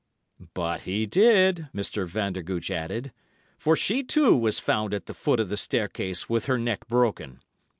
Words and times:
"But 0.55 0.81
he 0.89 1.05
did," 1.05 1.69
Mr. 1.75 2.07
Vandergooch 2.07 2.71
added, 2.71 3.11
"for 3.59 3.75
she, 3.75 4.01
too, 4.01 4.35
was 4.35 4.57
found 4.57 4.95
at 4.95 5.05
the 5.05 5.13
foot 5.13 5.39
of 5.39 5.49
the 5.49 5.57
staircase 5.57 6.27
with 6.27 6.45
her 6.47 6.57
neck 6.57 6.87
broken! 6.87 7.39